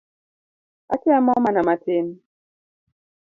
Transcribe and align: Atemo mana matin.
Atemo 0.93 1.33
mana 1.45 1.61
matin. 1.67 2.05